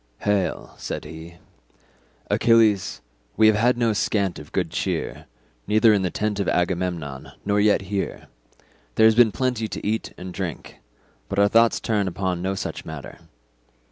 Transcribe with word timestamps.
"Hail," 0.21 0.73
said 0.79 1.05
he, 1.05 1.35
"Achilles, 2.31 3.01
we 3.37 3.45
have 3.45 3.55
had 3.55 3.77
no 3.77 3.93
scant 3.93 4.39
of 4.39 4.51
good 4.51 4.71
cheer, 4.71 5.27
neither 5.67 5.93
in 5.93 6.01
the 6.01 6.09
tent 6.09 6.39
of 6.39 6.49
Agamemnon, 6.49 7.33
nor 7.45 7.59
yet 7.59 7.81
here; 7.83 8.25
there 8.95 9.05
has 9.05 9.13
been 9.13 9.31
plenty 9.31 9.67
to 9.67 9.85
eat 9.87 10.11
and 10.17 10.33
drink, 10.33 10.79
but 11.29 11.37
our 11.37 11.47
thought 11.47 11.79
turns 11.83 12.07
upon 12.07 12.41
no 12.41 12.55
such 12.55 12.83
matter. 12.83 13.19